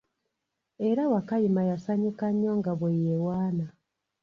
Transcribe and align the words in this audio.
Era 0.89 1.03
Wakayima 1.11 1.61
yasanyuka 1.71 2.25
nnyo 2.33 2.51
nga 2.59 2.71
bwe 2.79 2.91
yewaana. 3.03 3.65